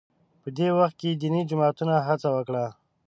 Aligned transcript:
په 0.41 0.49
دې 0.57 0.67
وخت 0.79 0.95
کې 1.01 1.09
دیني 1.21 1.41
جماعتونو 1.49 1.93
هڅه 2.07 2.29
وکړه 2.35 2.65